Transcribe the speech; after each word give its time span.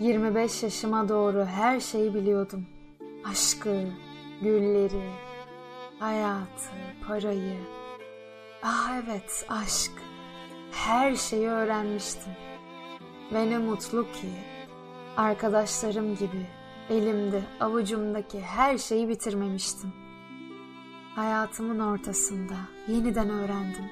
25 0.00 0.62
yaşıma 0.62 1.08
doğru 1.08 1.44
her 1.44 1.80
şeyi 1.80 2.14
biliyordum. 2.14 2.66
Aşkı, 3.30 3.84
gülleri, 4.42 5.10
hayatı, 5.98 6.70
parayı. 7.08 7.56
Ah 8.62 9.02
evet, 9.04 9.46
aşk. 9.48 9.92
Her 10.72 11.14
şeyi 11.14 11.48
öğrenmiştim. 11.48 12.32
Ve 13.32 13.50
ne 13.50 13.58
mutlu 13.58 14.02
ki 14.02 14.28
arkadaşlarım 15.16 16.16
gibi 16.16 16.46
elimde, 16.90 17.42
avucumdaki 17.60 18.40
her 18.40 18.78
şeyi 18.78 19.08
bitirmemiştim. 19.08 19.92
Hayatımın 21.14 21.78
ortasında 21.78 22.56
yeniden 22.88 23.30
öğrendim. 23.30 23.84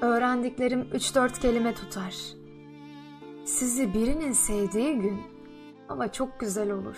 Öğrendiklerim 0.00 0.82
3-4 0.82 1.40
kelime 1.40 1.74
tutar. 1.74 2.41
Sizi 3.44 3.94
birinin 3.94 4.32
sevdiği 4.32 4.94
gün 4.94 5.22
hava 5.88 6.12
çok 6.12 6.40
güzel 6.40 6.70
olur. 6.70 6.96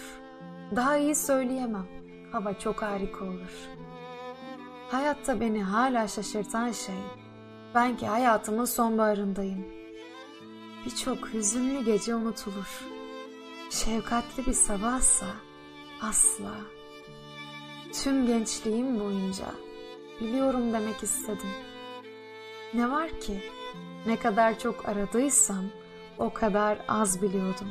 Daha 0.77 0.97
iyi 0.97 1.15
söyleyemem. 1.15 1.87
Hava 2.33 2.59
çok 2.59 2.83
harika 2.83 3.25
olur. 3.25 3.69
Hayatta 4.91 5.41
beni 5.41 5.63
hala 5.63 6.09
şaşırtan 6.09 6.73
şey 6.73 6.95
ben 7.75 7.97
ki 7.97 8.07
hayatımın 8.07 8.65
sonbaharındayım. 8.65 9.67
Birçok 10.87 11.29
hüzünlü 11.33 11.85
gece 11.85 12.15
unutulur. 12.15 12.85
Şefkatli 13.71 14.47
bir 14.47 14.53
sabahsa 14.53 15.27
asla. 16.03 16.55
Tüm 17.93 18.27
gençliğim 18.27 19.01
boyunca 19.01 19.47
biliyorum 20.21 20.73
demek 20.73 21.03
istedim. 21.03 21.51
Ne 22.75 22.91
var 22.91 23.21
ki 23.21 23.41
ne 24.07 24.17
kadar 24.17 24.59
çok 24.59 24.89
aradıysam 24.89 25.65
o 26.19 26.33
kadar 26.33 26.79
az 26.89 27.23
biliyordum. 27.23 27.69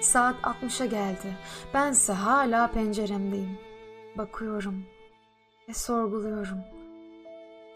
Saat 0.00 0.36
60'a 0.42 0.86
geldi. 0.86 1.36
Bense 1.74 2.12
hala 2.12 2.70
penceremdeyim. 2.70 3.58
Bakıyorum 4.18 4.84
ve 5.68 5.74
sorguluyorum. 5.74 6.58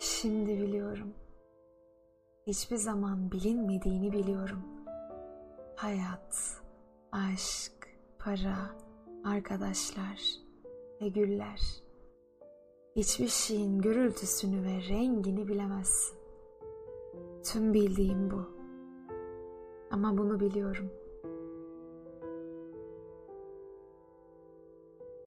Şimdi 0.00 0.58
biliyorum. 0.58 1.14
Hiçbir 2.46 2.76
zaman 2.76 3.30
bilinmediğini 3.30 4.12
biliyorum. 4.12 4.62
Hayat, 5.76 6.62
aşk, 7.12 7.88
para, 8.18 8.56
arkadaşlar 9.24 10.20
ve 11.00 11.08
güller. 11.08 11.60
Hiçbir 12.96 13.28
şeyin 13.28 13.78
gürültüsünü 13.78 14.62
ve 14.62 14.88
rengini 14.88 15.48
bilemezsin. 15.48 16.18
Tüm 17.44 17.74
bildiğim 17.74 18.30
bu. 18.30 18.53
Ama 19.94 20.18
bunu 20.18 20.40
biliyorum.'' 20.40 21.03